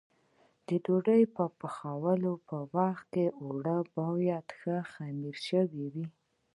د 0.67 0.67
دې 0.67 0.77
ډوډۍ 0.83 1.23
پخولو 1.61 2.33
په 2.47 2.57
وخت 2.75 3.05
کې 3.13 3.25
اوړه 3.41 3.77
باید 3.95 4.45
ښه 4.59 4.75
خمېره 4.91 5.41
شوي 5.47 5.85
وي. 5.93 6.07